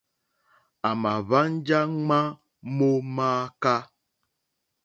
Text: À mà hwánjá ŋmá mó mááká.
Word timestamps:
À 0.89 0.89
mà 1.01 1.11
hwánjá 1.27 1.79
ŋmá 1.95 2.19
mó 2.75 2.89
mááká. 3.15 3.75